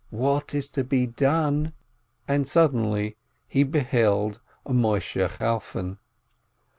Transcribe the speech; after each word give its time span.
What 0.09 0.55
is 0.55 0.67
to 0.69 0.83
be 0.83 1.05
done? 1.05 1.73
And 2.27 2.47
suddenly 2.47 3.17
he 3.47 3.63
beheld 3.63 4.39
Moisheh 4.67 5.27
Chalfon. 5.37 5.99